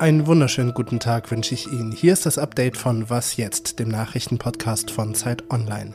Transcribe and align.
Einen 0.00 0.26
wunderschönen 0.26 0.74
guten 0.74 0.98
Tag 0.98 1.30
wünsche 1.30 1.54
ich 1.54 1.70
Ihnen. 1.70 1.92
Hier 1.92 2.12
ist 2.12 2.26
das 2.26 2.38
Update 2.38 2.76
von 2.76 3.08
Was 3.08 3.36
jetzt, 3.36 3.78
dem 3.78 3.88
Nachrichtenpodcast 3.88 4.90
von 4.90 5.14
Zeit 5.14 5.44
Online. 5.50 5.92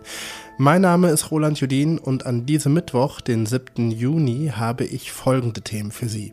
Mein 0.57 0.81
Name 0.81 1.09
ist 1.09 1.29
Roland 1.29 1.59
Judin 1.59 1.97
und 1.97 2.25
an 2.25 2.45
diesem 2.45 2.73
Mittwoch, 2.73 3.19
den 3.19 3.45
7. 3.45 3.91
Juni, 3.91 4.53
habe 4.55 4.85
ich 4.85 5.11
folgende 5.11 5.61
Themen 5.61 5.91
für 5.91 6.07
Sie. 6.07 6.31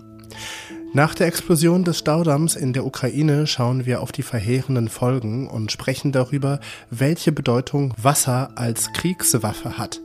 Nach 0.92 1.16
der 1.16 1.26
Explosion 1.26 1.82
des 1.82 1.98
Staudamms 1.98 2.54
in 2.54 2.72
der 2.74 2.86
Ukraine 2.86 3.48
schauen 3.48 3.86
wir 3.86 4.02
auf 4.02 4.12
die 4.12 4.22
verheerenden 4.22 4.88
Folgen 4.88 5.48
und 5.48 5.72
sprechen 5.72 6.12
darüber, 6.12 6.60
welche 6.90 7.32
Bedeutung 7.32 7.92
Wasser 8.00 8.50
als 8.54 8.92
Kriegswaffe 8.92 9.78
hat. 9.78 10.00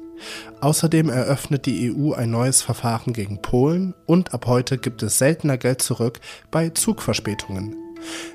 Außerdem 0.61 1.09
eröffnet 1.09 1.65
die 1.65 1.93
EU 1.93 2.13
ein 2.13 2.31
neues 2.31 2.61
Verfahren 2.61 3.13
gegen 3.13 3.41
Polen 3.41 3.93
und 4.05 4.33
ab 4.33 4.45
heute 4.47 4.78
gibt 4.78 5.04
es 5.04 5.18
seltener 5.18 5.57
Geld 5.57 5.82
zurück 5.82 6.19
bei 6.51 6.69
Zugverspätungen. 6.69 7.75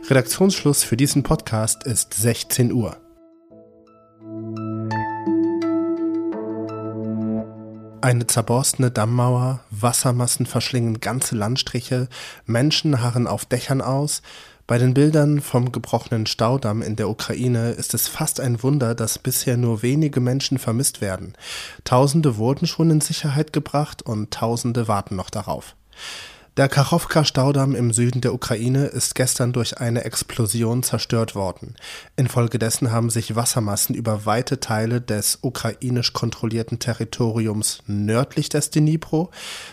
Redaktionsschluss 0.09 0.83
für 0.83 0.97
diesen 0.97 1.23
Podcast 1.23 1.85
ist 1.85 2.15
16 2.15 2.73
Uhr. 2.73 2.97
Eine 8.03 8.27
zerborstene 8.27 8.91
Dammmauer, 8.91 9.61
Wassermassen 9.71 10.45
verschlingen 10.45 10.99
ganze 10.99 11.37
Landstriche, 11.37 12.09
Menschen 12.47 13.01
harren 13.01 13.29
auf 13.29 13.45
Dächern 13.45 13.81
aus, 13.81 14.23
bei 14.73 14.79
den 14.79 14.95
Bildern 14.95 15.43
vom 15.43 15.71
gebrochenen 15.71 16.25
Staudamm 16.25 16.81
in 16.81 16.97
der 16.97 17.11
Ukraine 17.11 17.73
ist 17.73 17.93
es 17.93 18.09
fast 18.09 18.41
ein 18.41 18.63
Wunder, 18.63 18.95
dass 18.95 19.19
bisher 19.19 19.59
nur 19.59 19.83
wenige 19.83 20.19
Menschen 20.19 20.57
vermisst 20.57 21.03
werden. 21.03 21.35
Tausende 21.85 22.39
wurden 22.39 22.67
schon 22.67 22.91
in 22.91 23.03
Sicherheit 23.03 23.53
gebracht 23.53 24.01
und 24.01 24.31
Tausende 24.31 24.89
warten 24.89 25.15
noch 25.15 25.29
darauf. 25.29 25.77
Der 26.59 26.69
Kachowka-Staudamm 26.69 27.75
im 27.75 27.95
Süden 27.95 28.21
der 28.21 28.35
Ukraine 28.35 28.85
ist 28.85 29.15
gestern 29.15 29.55
durch 29.55 29.79
eine 29.79 30.05
Explosion 30.05 30.83
zerstört 30.83 31.35
worden. 31.35 31.77
Infolgedessen 32.15 32.93
haben 32.93 33.09
sich 33.09 33.35
Wassermassen 33.35 33.95
über 33.95 34.27
weite 34.27 34.61
Teile 34.61 35.01
des 35.01 35.39
ukrainisch 35.41 36.13
kontrollierten 36.13 36.79
Territoriums 36.79 37.83
nördlich 37.87 38.51
des 38.51 38.69
Dnipro 38.69 39.31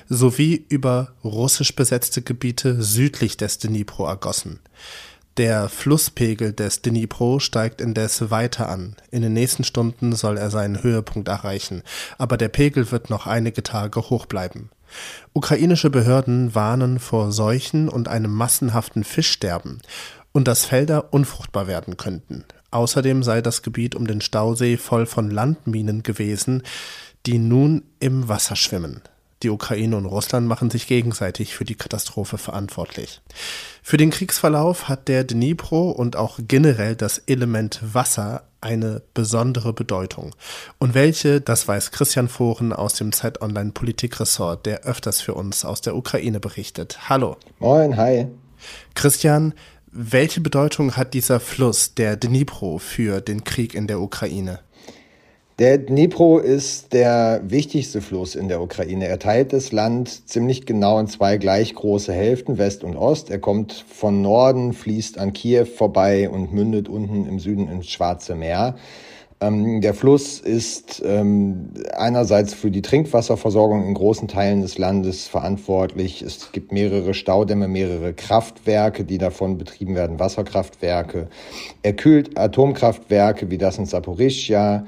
sowie 0.07 0.65
über 0.69 1.11
russisch 1.21 1.75
besetzte 1.75 2.21
Gebiete 2.21 2.81
südlich 2.81 3.35
des 3.35 3.57
Dnipro 3.57 4.05
ergossen. 4.05 4.61
Der 5.35 5.67
Flusspegel 5.67 6.53
des 6.53 6.81
Dnipro 6.81 7.39
steigt 7.39 7.81
indes 7.81 8.31
weiter 8.31 8.69
an. 8.69 8.95
In 9.11 9.21
den 9.21 9.33
nächsten 9.33 9.65
Stunden 9.65 10.15
soll 10.15 10.37
er 10.37 10.49
seinen 10.49 10.81
Höhepunkt 10.81 11.27
erreichen, 11.27 11.83
aber 12.17 12.37
der 12.37 12.47
Pegel 12.47 12.89
wird 12.93 13.09
noch 13.09 13.27
einige 13.27 13.63
Tage 13.63 14.09
hoch 14.09 14.27
bleiben. 14.27 14.69
Ukrainische 15.33 15.89
Behörden 15.89 16.55
warnen 16.55 16.99
vor 16.99 17.31
Seuchen 17.31 17.89
und 17.89 18.07
einem 18.07 18.31
massenhaften 18.31 19.03
Fischsterben 19.03 19.81
und 20.31 20.47
dass 20.47 20.65
Felder 20.65 21.13
unfruchtbar 21.13 21.67
werden 21.67 21.97
könnten. 21.97 22.45
Außerdem 22.71 23.23
sei 23.23 23.41
das 23.41 23.61
Gebiet 23.61 23.95
um 23.95 24.05
den 24.05 24.21
Stausee 24.21 24.77
voll 24.77 25.05
von 25.05 25.31
Landminen 25.31 26.03
gewesen, 26.03 26.63
die 27.25 27.39
nun 27.39 27.83
im 27.99 28.27
Wasser 28.27 28.55
schwimmen. 28.55 29.01
Die 29.41 29.49
Ukraine 29.49 29.95
und 29.95 30.05
Russland 30.05 30.47
machen 30.47 30.69
sich 30.69 30.85
gegenseitig 30.87 31.55
für 31.55 31.65
die 31.65 31.75
Katastrophe 31.75 32.37
verantwortlich. 32.37 33.21
Für 33.81 33.97
den 33.97 34.09
Kriegsverlauf 34.09 34.87
hat 34.87 35.07
der 35.07 35.23
Dnipro 35.23 35.91
und 35.91 36.15
auch 36.15 36.39
generell 36.47 36.95
das 36.95 37.17
Element 37.19 37.79
Wasser 37.81 38.43
eine 38.61 39.01
besondere 39.13 39.73
Bedeutung. 39.73 40.35
Und 40.79 40.93
welche, 40.93 41.41
das 41.41 41.67
weiß 41.67 41.91
Christian 41.91 42.27
Foren 42.27 42.73
aus 42.73 42.95
dem 42.95 43.11
Zeit 43.11 43.41
Online 43.41 43.71
Politikressort, 43.71 44.65
der 44.65 44.83
öfters 44.83 45.21
für 45.21 45.33
uns 45.33 45.63
aus 45.63 45.81
der 45.81 45.95
Ukraine 45.95 46.39
berichtet. 46.39 47.09
Hallo. 47.09 47.37
Moin, 47.59 47.95
hi. 47.95 48.27
Christian, 48.95 49.53
welche 49.91 50.41
Bedeutung 50.41 50.97
hat 50.97 51.13
dieser 51.13 51.39
Fluss, 51.39 51.95
der 51.95 52.17
Dnipro, 52.17 52.77
für 52.77 53.21
den 53.21 53.43
Krieg 53.43 53.73
in 53.73 53.87
der 53.87 53.99
Ukraine? 53.99 54.59
Der 55.59 55.77
Dnipro 55.77 56.39
ist 56.39 56.93
der 56.93 57.41
wichtigste 57.43 57.99
Fluss 57.99 58.35
in 58.35 58.47
der 58.47 58.61
Ukraine. 58.61 59.09
Er 59.09 59.19
teilt 59.19 59.51
das 59.51 59.73
Land 59.73 60.29
ziemlich 60.29 60.65
genau 60.65 60.97
in 60.99 61.07
zwei 61.07 61.35
gleich 61.35 61.75
große 61.75 62.13
Hälften, 62.13 62.57
West 62.57 62.85
und 62.85 62.95
Ost. 62.95 63.29
Er 63.29 63.39
kommt 63.39 63.73
von 63.73 64.21
Norden, 64.21 64.71
fließt 64.71 65.17
an 65.17 65.33
Kiew 65.33 65.65
vorbei 65.65 66.29
und 66.29 66.53
mündet 66.53 66.87
unten 66.87 67.25
im 67.25 67.39
Süden 67.39 67.67
ins 67.67 67.89
Schwarze 67.89 68.35
Meer. 68.35 68.77
Ähm, 69.41 69.81
der 69.81 69.93
Fluss 69.93 70.39
ist 70.39 71.01
ähm, 71.05 71.71
einerseits 71.91 72.53
für 72.53 72.71
die 72.71 72.81
Trinkwasserversorgung 72.81 73.85
in 73.85 73.95
großen 73.95 74.29
Teilen 74.29 74.61
des 74.61 74.77
Landes 74.77 75.27
verantwortlich. 75.27 76.21
Es 76.21 76.53
gibt 76.53 76.71
mehrere 76.71 77.13
Staudämme, 77.13 77.67
mehrere 77.67 78.13
Kraftwerke, 78.13 79.03
die 79.03 79.17
davon 79.17 79.57
betrieben 79.57 79.95
werden, 79.95 80.19
Wasserkraftwerke. 80.19 81.27
Er 81.83 81.93
kühlt 81.93 82.37
Atomkraftwerke 82.37 83.51
wie 83.51 83.57
das 83.57 83.77
in 83.77 83.87
Saporischja. 83.87 84.85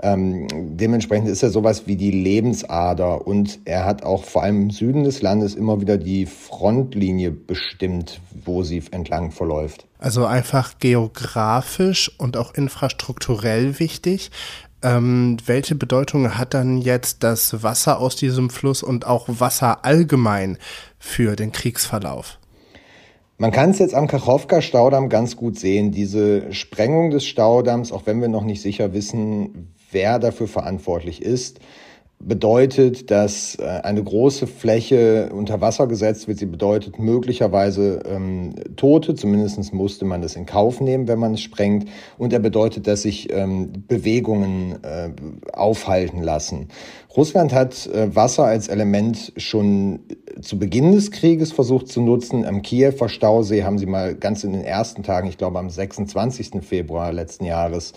Ähm, 0.00 0.46
dementsprechend 0.78 1.28
ist 1.28 1.42
er 1.42 1.50
sowas 1.50 1.86
wie 1.86 1.96
die 1.96 2.10
Lebensader 2.10 3.26
und 3.26 3.60
er 3.66 3.84
hat 3.84 4.02
auch 4.02 4.24
vor 4.24 4.42
allem 4.42 4.62
im 4.62 4.70
Süden 4.70 5.04
des 5.04 5.20
Landes 5.20 5.54
immer 5.54 5.80
wieder 5.82 5.98
die 5.98 6.24
Frontlinie 6.24 7.30
bestimmt, 7.30 8.20
wo 8.44 8.62
sie 8.62 8.82
entlang 8.90 9.32
verläuft. 9.32 9.86
Also 9.98 10.24
einfach 10.24 10.78
geografisch 10.78 12.10
und 12.18 12.38
auch 12.38 12.54
infrastrukturell 12.54 13.78
wichtig. 13.78 14.30
Ähm, 14.82 15.36
welche 15.44 15.74
Bedeutung 15.74 16.38
hat 16.38 16.54
dann 16.54 16.78
jetzt 16.78 17.22
das 17.22 17.62
Wasser 17.62 18.00
aus 18.00 18.16
diesem 18.16 18.50
Fluss 18.50 18.82
und 18.82 19.06
auch 19.06 19.26
Wasser 19.28 19.84
allgemein 19.84 20.58
für 20.98 21.36
den 21.36 21.52
Kriegsverlauf? 21.52 22.38
Man 23.38 23.50
kann 23.50 23.70
es 23.70 23.78
jetzt 23.78 23.94
am 23.94 24.06
Kachowka-Staudamm 24.06 25.08
ganz 25.08 25.36
gut 25.36 25.58
sehen. 25.58 25.90
Diese 25.90 26.52
Sprengung 26.52 27.10
des 27.10 27.24
Staudamms, 27.24 27.92
auch 27.92 28.06
wenn 28.06 28.20
wir 28.20 28.28
noch 28.28 28.44
nicht 28.44 28.62
sicher 28.62 28.92
wissen, 28.92 29.74
wer 29.92 30.18
dafür 30.18 30.48
verantwortlich 30.48 31.22
ist, 31.22 31.60
bedeutet, 32.24 33.10
dass 33.10 33.56
äh, 33.56 33.64
eine 33.64 34.02
große 34.02 34.46
Fläche 34.46 35.30
unter 35.32 35.60
Wasser 35.60 35.86
gesetzt 35.86 36.28
wird. 36.28 36.38
Sie 36.38 36.46
bedeutet 36.46 36.98
möglicherweise 36.98 38.00
ähm, 38.06 38.54
Tote, 38.76 39.14
zumindest 39.14 39.72
musste 39.74 40.04
man 40.04 40.22
das 40.22 40.36
in 40.36 40.46
Kauf 40.46 40.80
nehmen, 40.80 41.08
wenn 41.08 41.18
man 41.18 41.34
es 41.34 41.40
sprengt. 41.40 41.88
Und 42.18 42.32
er 42.32 42.38
bedeutet, 42.38 42.86
dass 42.86 43.02
sich 43.02 43.32
ähm, 43.32 43.72
Bewegungen 43.88 44.78
äh, 44.82 45.10
aufhalten 45.52 46.22
lassen. 46.22 46.68
Russland 47.16 47.52
hat 47.52 47.86
äh, 47.88 48.14
Wasser 48.14 48.44
als 48.44 48.68
Element 48.68 49.32
schon 49.36 50.00
zu 50.40 50.58
Beginn 50.58 50.92
des 50.92 51.10
Krieges 51.10 51.52
versucht 51.52 51.88
zu 51.88 52.00
nutzen. 52.00 52.44
Am 52.44 52.62
Kiewer 52.62 53.08
Stausee 53.08 53.64
haben 53.64 53.78
sie 53.78 53.86
mal 53.86 54.14
ganz 54.14 54.44
in 54.44 54.52
den 54.52 54.64
ersten 54.64 55.02
Tagen, 55.02 55.28
ich 55.28 55.38
glaube 55.38 55.58
am 55.58 55.70
26. 55.70 56.62
Februar 56.62 57.12
letzten 57.12 57.44
Jahres, 57.44 57.92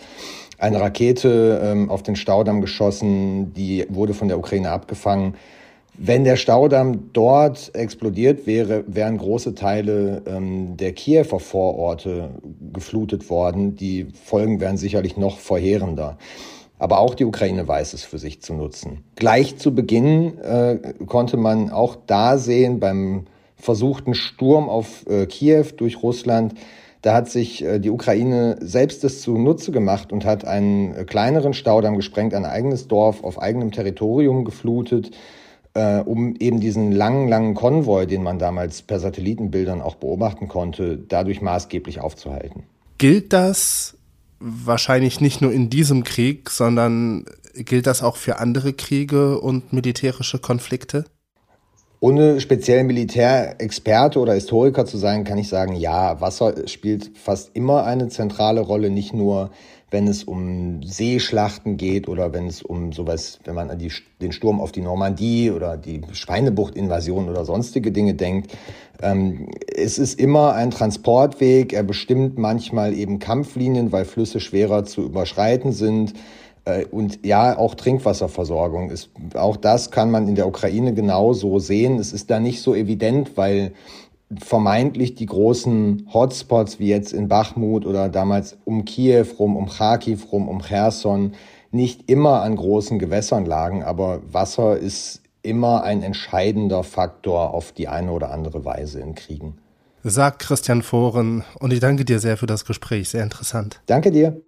eine 0.58 0.80
Rakete 0.80 1.62
ähm, 1.64 1.90
auf 1.90 2.04
den 2.04 2.16
Staudamm 2.16 2.62
geschossen, 2.62 3.54
die 3.54 3.86
wurde 3.90 4.14
von 4.14 4.28
der 4.28 4.38
Ukraine 4.38 4.70
abgefangen. 4.70 5.36
Wenn 5.98 6.26
der 6.26 6.36
Staudamm 6.36 7.12
dort 7.14 7.74
explodiert 7.74 8.46
wäre, 8.48 8.84
wären 8.88 9.18
große 9.18 9.56
Teile 9.56 10.24
ähm, 10.26 10.76
der 10.76 10.92
Kiewer 10.92 11.40
Vororte 11.40 12.32
geflutet 12.74 13.30
worden. 13.30 13.78
Die 13.78 14.08
Folgen 14.26 14.60
wären 14.60 14.76
sicherlich 14.76 15.16
noch 15.16 15.40
verheerender. 15.40 16.18
Aber 16.78 17.00
auch 17.00 17.16
die 17.16 17.26
Ukraine 17.26 17.68
weiß 17.68 17.94
es 17.94 18.04
für 18.04 18.18
sich 18.18 18.42
zu 18.42 18.54
nutzen. 18.54 19.04
Gleich 19.16 19.58
zu 19.58 19.74
Beginn 19.74 20.38
äh, 20.40 20.94
konnte 21.06 21.38
man 21.38 21.70
auch 21.70 21.96
da 22.08 22.38
sehen 22.38 22.80
beim 22.80 23.26
versuchten 23.56 24.14
Sturm 24.14 24.70
auf 24.70 25.08
äh, 25.08 25.26
Kiew 25.26 25.68
durch 25.78 26.04
Russland, 26.04 26.54
da 27.06 27.14
hat 27.14 27.30
sich 27.30 27.64
äh, 27.64 27.78
die 27.78 27.92
Ukraine 27.92 28.58
selbst 28.62 29.04
das 29.04 29.22
zunutze 29.22 29.72
gemacht 29.72 30.12
und 30.12 30.26
hat 30.26 30.44
einen 30.44 30.96
äh, 30.96 31.04
kleineren 31.04 31.54
Staudamm 31.54 31.98
gesprengt, 31.98 32.34
ein 32.34 32.46
eigenes 32.46 32.88
Dorf 32.88 33.24
auf 33.24 33.40
eigenem 33.40 33.70
Territorium 33.70 34.44
geflutet, 34.44 35.12
äh, 35.76 36.00
um 36.00 36.36
eben 36.40 36.60
diesen 36.60 36.92
langen, 36.92 37.28
langen 37.28 37.54
Konvoi, 37.54 38.08
den 38.08 38.24
man 38.24 38.40
damals 38.40 38.82
per 38.82 39.00
Satellitenbildern 39.00 39.84
auch 39.84 39.96
beobachten 39.96 40.48
konnte, 40.48 40.98
dadurch 40.98 41.44
maßgeblich 41.44 42.02
aufzuhalten. 42.02 42.64
Gilt 42.98 43.34
das 43.34 43.96
wahrscheinlich 44.40 45.22
nicht 45.22 45.42
nur 45.42 45.52
in 45.52 45.70
diesem 45.70 46.04
Krieg, 46.04 46.50
sondern 46.50 47.26
gilt 47.54 47.88
das 47.88 48.04
auch 48.04 48.18
für 48.18 48.40
andere 48.40 48.74
Kriege 48.74 49.40
und 49.40 49.74
militärische 49.74 50.40
Konflikte? 50.40 51.06
Ohne 52.00 52.40
speziell 52.42 52.84
Militärexperte 52.84 54.20
oder 54.20 54.34
Historiker 54.34 54.86
zu 54.86 54.98
sein, 54.98 55.24
kann 55.24 55.38
ich 55.38 55.48
sagen, 55.48 55.76
ja, 55.76 56.20
Wasser 56.22 56.68
spielt 56.68 57.18
fast 57.18 57.52
immer 57.54 57.86
eine 57.86 58.10
zentrale 58.10 58.62
Rolle, 58.62 58.90
nicht 58.90 59.14
nur 59.14 59.52
wenn 59.96 60.10
es 60.10 60.26
um 60.26 60.84
Seeschlachten 60.84 61.78
geht 61.78 62.10
oder 62.10 62.34
wenn 62.34 62.48
es 62.48 62.62
um 62.62 62.92
sowas, 62.92 63.40
wenn 63.46 63.56
man 63.56 63.70
an 63.70 63.80
die, 63.80 63.94
den 64.22 64.34
Sturm 64.34 64.60
auf 64.60 64.74
die 64.74 64.82
Normandie 64.82 65.52
oder 65.52 65.78
die 65.78 66.02
Schweinebucht-Invasion 66.12 67.30
oder 67.30 67.46
sonstige 67.46 67.94
Dinge 67.94 68.14
denkt. 68.14 68.52
Ähm, 69.02 69.48
es 69.74 69.98
ist 69.98 70.20
immer 70.20 70.54
ein 70.54 70.70
Transportweg, 70.70 71.72
er 71.72 71.84
bestimmt 71.84 72.38
manchmal 72.38 72.94
eben 72.94 73.20
Kampflinien, 73.20 73.94
weil 73.94 74.04
Flüsse 74.04 74.42
schwerer 74.42 74.84
zu 74.84 75.02
überschreiten 75.02 75.72
sind. 75.72 76.14
Äh, 76.66 76.84
und 76.88 77.26
ja, 77.26 77.58
auch 77.58 77.74
Trinkwasserversorgung 77.76 78.90
ist, 78.90 79.12
auch 79.34 79.56
das 79.56 79.92
kann 79.92 80.12
man 80.12 80.28
in 80.28 80.36
der 80.36 80.46
Ukraine 80.46 80.94
genauso 80.94 81.60
sehen. 81.60 82.00
Es 82.00 82.12
ist 82.12 82.30
da 82.30 82.42
nicht 82.42 82.62
so 82.62 82.76
evident, 82.76 83.38
weil 83.38 83.72
vermeintlich 84.40 85.16
die 85.16 85.28
großen 85.28 86.10
Hotspots 86.14 86.80
wie 86.80 86.88
jetzt 86.88 87.14
in 87.14 87.28
Bachmut 87.28 87.86
oder 87.86 88.10
damals 88.10 88.58
um 88.66 88.86
Kiew 88.86 89.26
rum, 89.38 89.56
um 89.56 89.70
Kharkiv 89.70 90.32
rum, 90.32 90.48
um 90.48 90.62
Cherson 90.62 91.34
nicht 91.72 92.10
immer 92.10 92.42
an 92.42 92.56
großen 92.56 93.00
Gewässern 93.00 93.46
lagen, 93.46 93.84
aber 93.84 94.22
Wasser 94.32 94.78
ist 94.78 95.22
immer 95.42 95.84
ein 95.84 96.02
entscheidender 96.02 96.84
Faktor 96.84 97.54
auf 97.54 97.72
die 97.72 97.88
eine 97.88 98.12
oder 98.12 98.32
andere 98.32 98.66
Weise 98.66 99.00
in 99.00 99.14
Kriegen. 99.14 99.58
Sagt 100.04 100.40
Christian 100.40 100.82
Foren 100.82 101.44
und 101.60 101.74
ich 101.74 101.80
danke 101.80 102.06
dir 102.06 102.20
sehr 102.20 102.38
für 102.38 102.48
das 102.48 102.66
Gespräch, 102.66 103.10
sehr 103.10 103.24
interessant. 103.24 103.82
Danke 103.86 104.12
dir. 104.12 104.42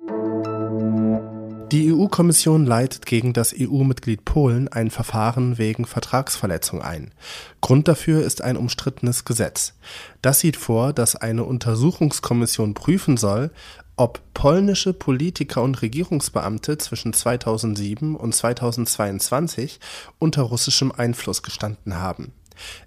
Die 1.71 1.91
EU-Kommission 1.91 2.65
leitet 2.65 3.05
gegen 3.05 3.33
das 3.33 3.53
EU-Mitglied 3.53 4.23
Polen 4.23 4.69
ein 4.69 4.89
Verfahren 4.89 5.57
wegen 5.57 5.85
Vertragsverletzung 5.85 6.81
ein. 6.81 7.11
Grund 7.59 7.89
dafür 7.89 8.23
ist 8.23 8.41
ein 8.41 8.55
umstrittenes 8.55 9.25
Gesetz. 9.25 9.73
Das 10.21 10.39
sieht 10.39 10.55
vor, 10.55 10.93
dass 10.93 11.17
eine 11.17 11.43
Untersuchungskommission 11.43 12.73
prüfen 12.73 13.17
soll, 13.17 13.51
ob 13.97 14.21
polnische 14.33 14.93
Politiker 14.93 15.61
und 15.61 15.81
Regierungsbeamte 15.81 16.77
zwischen 16.77 17.11
2007 17.11 18.15
und 18.15 18.33
2022 18.33 19.81
unter 20.19 20.43
russischem 20.43 20.93
Einfluss 20.93 21.43
gestanden 21.43 21.95
haben. 21.95 22.31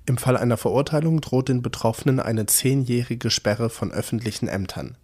Im 0.07 0.17
Fall 0.17 0.39
einer 0.39 0.57
Verurteilung 0.57 1.21
droht 1.21 1.51
den 1.51 1.61
Betroffenen 1.61 2.19
eine 2.19 2.47
zehnjährige 2.47 3.29
Sperre 3.29 3.69
von 3.69 3.93
öffentlichen 3.93 4.49
Ämtern. 4.49 4.97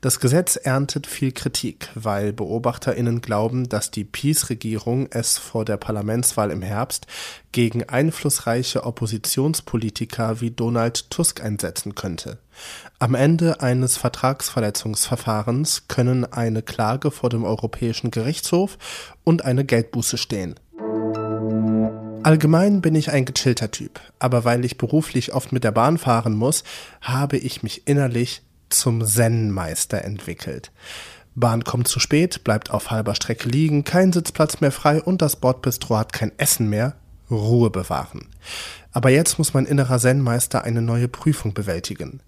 Das 0.00 0.20
Gesetz 0.20 0.56
erntet 0.56 1.06
viel 1.06 1.32
Kritik, 1.32 1.88
weil 1.94 2.32
Beobachterinnen 2.32 3.20
glauben, 3.20 3.68
dass 3.68 3.90
die 3.90 4.04
PiS-Regierung 4.04 5.08
es 5.10 5.38
vor 5.38 5.64
der 5.64 5.76
Parlamentswahl 5.76 6.50
im 6.50 6.62
Herbst 6.62 7.06
gegen 7.52 7.88
einflussreiche 7.88 8.84
Oppositionspolitiker 8.84 10.40
wie 10.40 10.50
Donald 10.50 11.10
Tusk 11.10 11.42
einsetzen 11.42 11.94
könnte. 11.94 12.38
Am 12.98 13.14
Ende 13.14 13.60
eines 13.60 13.96
Vertragsverletzungsverfahrens 13.96 15.88
können 15.88 16.24
eine 16.24 16.62
Klage 16.62 17.10
vor 17.10 17.30
dem 17.30 17.44
Europäischen 17.44 18.10
Gerichtshof 18.10 18.78
und 19.24 19.44
eine 19.44 19.64
Geldbuße 19.64 20.18
stehen. 20.18 20.54
Allgemein 22.24 22.80
bin 22.80 22.94
ich 22.94 23.10
ein 23.10 23.24
gechillter 23.24 23.72
Typ, 23.72 24.00
aber 24.20 24.44
weil 24.44 24.64
ich 24.64 24.78
beruflich 24.78 25.34
oft 25.34 25.50
mit 25.50 25.64
der 25.64 25.72
Bahn 25.72 25.98
fahren 25.98 26.34
muss, 26.34 26.62
habe 27.00 27.36
ich 27.36 27.64
mich 27.64 27.88
innerlich 27.88 28.42
zum 28.72 29.04
Zen-Meister 29.04 30.04
entwickelt. 30.04 30.72
Bahn 31.34 31.64
kommt 31.64 31.88
zu 31.88 31.98
spät, 31.98 32.44
bleibt 32.44 32.70
auf 32.70 32.90
halber 32.90 33.14
Strecke 33.14 33.48
liegen, 33.48 33.84
kein 33.84 34.12
Sitzplatz 34.12 34.60
mehr 34.60 34.72
frei 34.72 35.02
und 35.02 35.22
das 35.22 35.36
Bordbistro 35.36 35.96
hat 35.96 36.12
kein 36.12 36.32
Essen 36.38 36.68
mehr. 36.68 36.94
Ruhe 37.30 37.70
bewahren. 37.70 38.26
Aber 38.92 39.08
jetzt 39.08 39.38
muss 39.38 39.54
mein 39.54 39.64
innerer 39.64 39.98
Zen-Meister 39.98 40.64
eine 40.64 40.82
neue 40.82 41.08
Prüfung 41.08 41.54
bewältigen. 41.54 42.20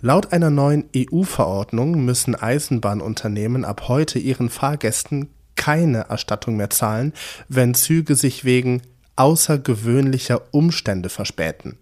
Laut 0.00 0.32
einer 0.32 0.50
neuen 0.50 0.84
EU-Verordnung 0.96 2.04
müssen 2.04 2.34
Eisenbahnunternehmen 2.34 3.64
ab 3.64 3.86
heute 3.86 4.18
ihren 4.18 4.50
Fahrgästen 4.50 5.28
keine 5.54 6.08
Erstattung 6.08 6.56
mehr 6.56 6.70
zahlen, 6.70 7.12
wenn 7.48 7.74
Züge 7.74 8.16
sich 8.16 8.44
wegen 8.44 8.82
außergewöhnlicher 9.16 10.42
Umstände 10.52 11.08
verspäten. 11.08 11.78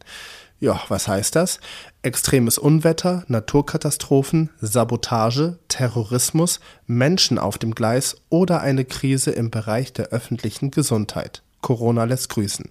Ja, 0.59 0.81
was 0.89 1.07
heißt 1.07 1.37
das? 1.37 1.61
Extremes 2.03 2.57
Unwetter, 2.57 3.25
Naturkatastrophen, 3.29 4.51
Sabotage, 4.61 5.59
Terrorismus, 5.69 6.61
Menschen 6.87 7.39
auf 7.39 7.59
dem 7.59 7.75
Gleis 7.75 8.17
oder 8.31 8.61
eine 8.63 8.87
Krise 8.87 9.33
im 9.33 9.51
Bereich 9.51 9.93
der 9.93 10.09
öffentlichen 10.09 10.71
Gesundheit. 10.71 11.43
Corona 11.61 12.05
lässt 12.05 12.31
grüßen. 12.31 12.71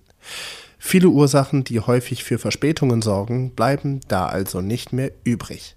Viele 0.80 1.10
Ursachen, 1.10 1.64
die 1.64 1.80
häufig 1.80 2.24
für 2.24 2.40
Verspätungen 2.40 3.02
sorgen, 3.02 3.52
bleiben 3.52 4.02
da 4.08 4.26
also 4.26 4.62
nicht 4.62 4.92
mehr 4.92 5.12
übrig. 5.24 5.76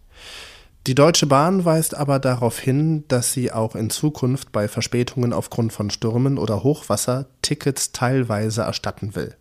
Die 0.86 0.94
Deutsche 0.94 1.26
Bahn 1.26 1.66
weist 1.66 1.94
aber 1.94 2.18
darauf 2.18 2.58
hin, 2.58 3.04
dass 3.08 3.32
sie 3.34 3.52
auch 3.52 3.74
in 3.74 3.90
Zukunft 3.90 4.52
bei 4.52 4.68
Verspätungen 4.68 5.34
aufgrund 5.34 5.72
von 5.72 5.90
Stürmen 5.90 6.38
oder 6.38 6.62
Hochwasser 6.62 7.26
Tickets 7.42 7.92
teilweise 7.92 8.62
erstatten 8.62 9.14
will. 9.14 9.36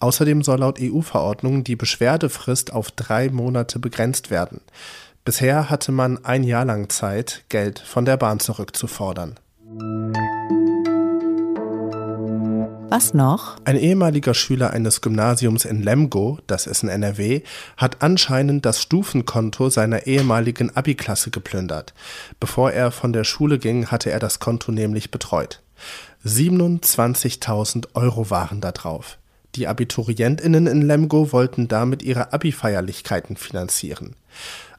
Außerdem 0.00 0.42
soll 0.42 0.60
laut 0.60 0.78
EU-Verordnung 0.80 1.64
die 1.64 1.76
Beschwerdefrist 1.76 2.72
auf 2.72 2.90
drei 2.90 3.30
Monate 3.30 3.78
begrenzt 3.78 4.30
werden. 4.30 4.60
Bisher 5.24 5.68
hatte 5.68 5.92
man 5.92 6.24
ein 6.24 6.42
Jahr 6.42 6.64
lang 6.64 6.88
Zeit, 6.88 7.44
Geld 7.48 7.78
von 7.78 8.04
der 8.04 8.16
Bahn 8.16 8.40
zurückzufordern. 8.40 9.38
Was 12.90 13.12
noch? 13.12 13.58
Ein 13.66 13.76
ehemaliger 13.76 14.32
Schüler 14.32 14.70
eines 14.70 15.02
Gymnasiums 15.02 15.66
in 15.66 15.82
Lemgo, 15.82 16.38
das 16.46 16.66
ist 16.66 16.82
in 16.82 16.88
NRW, 16.88 17.42
hat 17.76 17.98
anscheinend 18.00 18.64
das 18.64 18.80
Stufenkonto 18.80 19.68
seiner 19.68 20.06
ehemaligen 20.06 20.74
Abi-Klasse 20.74 21.30
geplündert. 21.30 21.92
Bevor 22.40 22.70
er 22.72 22.90
von 22.90 23.12
der 23.12 23.24
Schule 23.24 23.58
ging, 23.58 23.88
hatte 23.88 24.10
er 24.10 24.20
das 24.20 24.38
Konto 24.38 24.72
nämlich 24.72 25.10
betreut. 25.10 25.60
27.000 26.24 27.88
Euro 27.92 28.30
waren 28.30 28.62
da 28.62 28.72
drauf. 28.72 29.18
Die 29.54 29.66
AbiturientInnen 29.66 30.66
in 30.66 30.82
Lemgo 30.82 31.32
wollten 31.32 31.68
damit 31.68 32.02
ihre 32.02 32.32
Abi-Feierlichkeiten 32.32 33.36
finanzieren. 33.36 34.14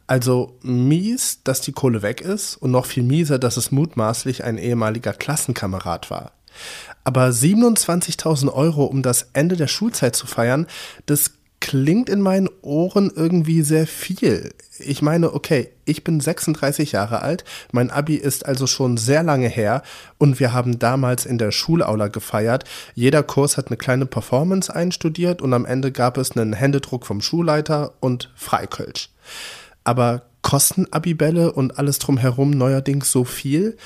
Also 0.08 0.58
mies, 0.64 1.42
dass 1.44 1.62
die 1.62 1.72
Kohle 1.72 2.02
weg 2.02 2.22
ist 2.22 2.56
und 2.56 2.72
noch 2.72 2.86
viel 2.86 3.04
mieser, 3.04 3.38
dass 3.38 3.58
es 3.58 3.72
mutmaßlich 3.72 4.44
ein 4.44 4.58
ehemaliger 4.58 5.14
Klassenkamerad 5.14 6.10
war. 6.10 6.32
Aber 7.04 7.28
27.000 7.28 8.52
Euro, 8.52 8.86
um 8.86 9.02
das 9.02 9.30
Ende 9.34 9.56
der 9.56 9.68
Schulzeit 9.68 10.16
zu 10.16 10.28
feiern, 10.28 10.68
das 11.06 11.32
klingt 11.60 12.10
in 12.10 12.22
meinen 12.22 12.50
Ohren 12.62 13.12
irgendwie 13.14 13.62
sehr 13.62 13.88
viel. 13.88 14.54
Ich 14.80 15.02
meine, 15.02 15.34
okay, 15.34 15.70
ich 15.86 16.04
bin 16.04 16.20
36 16.20 16.94
Jahre 16.94 17.22
alt, 17.22 17.44
mein 17.72 17.92
Abi 17.92 18.16
ist 18.16 18.46
also 18.46 18.66
schon 18.66 18.98
sehr 18.98 19.24
lange 19.24 19.50
her 19.50 19.84
und 20.18 20.40
wir 20.40 20.54
haben 20.54 20.80
damals 20.80 21.26
in 21.26 21.38
der 21.38 21.52
Schulaula 21.52 22.08
gefeiert. 22.08 22.64
Jeder 22.96 23.24
Kurs 23.24 23.58
hat 23.58 23.68
eine 23.68 23.78
kleine 23.78 24.06
Performance 24.06 24.74
einstudiert 24.74 25.42
und 25.42 25.54
am 25.54 25.66
Ende 25.66 25.92
gab 25.92 26.18
es 26.18 26.36
einen 26.36 26.54
Händedruck 26.54 27.06
vom 27.06 27.22
Schulleiter 27.22 27.94
und 28.00 28.32
Freikölsch. 28.36 29.10
Aber 29.84 30.24
kosten 30.42 30.88
Abibälle 30.92 31.52
und 31.52 31.78
alles 31.78 32.00
drumherum 32.00 32.52
neuerdings 32.52 33.12
so 33.12 33.26
viel? 33.26 33.78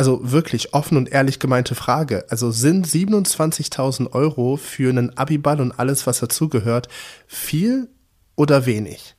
Also 0.00 0.18
wirklich 0.22 0.72
offen 0.72 0.96
und 0.96 1.12
ehrlich 1.12 1.40
gemeinte 1.40 1.74
Frage. 1.74 2.24
Also 2.30 2.50
sind 2.50 2.86
27.000 2.86 4.12
Euro 4.12 4.56
für 4.56 4.88
einen 4.88 5.14
Abiball 5.18 5.60
und 5.60 5.78
alles, 5.78 6.06
was 6.06 6.20
dazugehört, 6.20 6.88
viel 7.26 7.90
oder 8.34 8.64
wenig? 8.64 9.14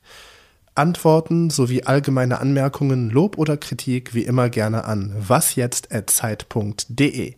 Antworten 0.74 1.50
sowie 1.50 1.84
allgemeine 1.84 2.40
Anmerkungen, 2.40 3.10
Lob 3.10 3.38
oder 3.38 3.56
Kritik 3.56 4.12
wie 4.12 4.24
immer 4.24 4.50
gerne 4.50 4.84
an 4.84 5.14
wasjetzt@zeit.de. 5.16 7.36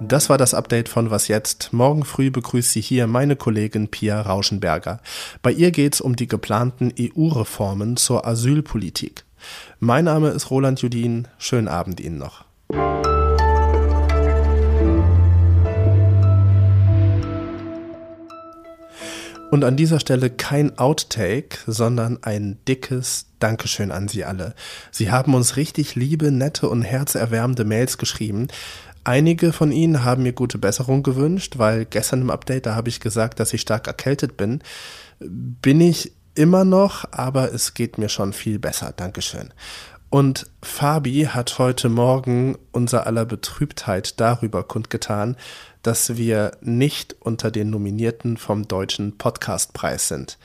Das 0.00 0.30
war 0.30 0.38
das 0.38 0.54
Update 0.54 0.88
von 0.88 1.10
Was 1.10 1.28
jetzt. 1.28 1.74
Morgen 1.74 2.06
früh 2.06 2.30
begrüßt 2.30 2.72
sie 2.72 2.80
hier 2.80 3.06
meine 3.06 3.36
Kollegin 3.36 3.88
Pia 3.88 4.22
Rauschenberger. 4.22 5.02
Bei 5.42 5.52
ihr 5.52 5.70
geht 5.70 5.92
es 5.92 6.00
um 6.00 6.16
die 6.16 6.28
geplanten 6.28 6.94
EU-Reformen 6.98 7.98
zur 7.98 8.26
Asylpolitik. 8.26 9.27
Mein 9.80 10.04
Name 10.04 10.30
ist 10.30 10.50
Roland 10.50 10.80
Judin. 10.80 11.28
Schönen 11.38 11.68
Abend 11.68 12.00
Ihnen 12.00 12.18
noch. 12.18 12.44
Und 19.50 19.64
an 19.64 19.76
dieser 19.76 19.98
Stelle 19.98 20.28
kein 20.28 20.78
Outtake, 20.78 21.58
sondern 21.66 22.18
ein 22.22 22.58
dickes 22.68 23.26
Dankeschön 23.38 23.90
an 23.90 24.08
Sie 24.08 24.24
alle. 24.24 24.54
Sie 24.90 25.10
haben 25.10 25.34
uns 25.34 25.56
richtig 25.56 25.94
liebe, 25.94 26.30
nette 26.30 26.68
und 26.68 26.82
herzerwärmende 26.82 27.64
Mails 27.64 27.96
geschrieben. 27.96 28.48
Einige 29.04 29.54
von 29.54 29.72
Ihnen 29.72 30.04
haben 30.04 30.22
mir 30.22 30.34
gute 30.34 30.58
Besserung 30.58 31.02
gewünscht, 31.02 31.54
weil 31.56 31.86
gestern 31.86 32.20
im 32.20 32.30
Update, 32.30 32.66
da 32.66 32.74
habe 32.74 32.90
ich 32.90 33.00
gesagt, 33.00 33.40
dass 33.40 33.54
ich 33.54 33.62
stark 33.62 33.86
erkältet 33.86 34.36
bin. 34.36 34.60
Bin 35.18 35.80
ich 35.80 36.12
immer 36.38 36.64
noch, 36.64 37.04
aber 37.10 37.52
es 37.52 37.74
geht 37.74 37.98
mir 37.98 38.08
schon 38.08 38.32
viel 38.32 38.58
besser. 38.58 38.94
Dankeschön. 38.96 39.52
Und 40.08 40.46
Fabi 40.62 41.24
hat 41.24 41.58
heute 41.58 41.88
Morgen 41.88 42.56
unser 42.72 43.06
aller 43.06 43.26
Betrübtheit 43.26 44.20
darüber 44.20 44.62
kundgetan, 44.62 45.36
dass 45.82 46.16
wir 46.16 46.52
nicht 46.60 47.16
unter 47.20 47.50
den 47.50 47.70
Nominierten 47.70 48.36
vom 48.36 48.68
Deutschen 48.68 49.18
Podcastpreis 49.18 50.08
sind. 50.08 50.38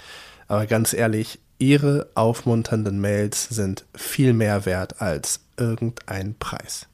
Aber 0.47 0.65
ganz 0.65 0.93
ehrlich, 0.93 1.39
Ihre 1.59 2.09
aufmunternden 2.15 3.00
Mails 3.00 3.47
sind 3.50 3.85
viel 3.95 4.33
mehr 4.33 4.65
wert 4.65 5.00
als 5.00 5.41
irgendein 5.57 6.35
Preis. 6.35 6.88